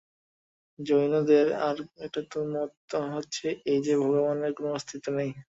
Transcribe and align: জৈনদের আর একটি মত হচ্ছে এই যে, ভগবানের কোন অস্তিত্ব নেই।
জৈনদের 0.79 1.47
আর 1.61 1.75
একটি 2.05 2.21
মত 2.53 2.71
হচ্ছে 3.13 3.47
এই 3.65 3.79
যে, 3.85 3.93
ভগবানের 4.03 4.51
কোন 4.57 4.65
অস্তিত্ব 4.71 5.07
নেই। 5.17 5.31